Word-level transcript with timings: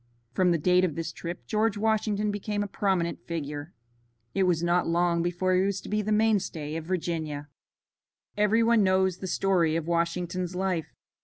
From 0.33 0.49
the 0.49 0.57
date 0.57 0.83
of 0.83 0.95
this 0.95 1.11
trip 1.11 1.45
George 1.45 1.77
Washington 1.77 2.31
became 2.31 2.63
a 2.63 2.67
prominent 2.67 3.21
figure. 3.27 3.71
It 4.33 4.47
was 4.49 4.63
not 4.63 4.87
long 4.87 5.21
before 5.21 5.53
he 5.53 5.61
was 5.61 5.79
to 5.81 5.89
be 5.89 6.01
the 6.01 6.11
mainstay 6.11 6.75
of 6.75 6.85
Virginia. 6.85 7.49
Every 8.35 8.63
one 8.63 8.81
knows 8.83 9.17
the 9.19 9.27
story 9.27 9.75
of 9.75 9.85
Washington's 9.87 10.55
life. 10.55 10.95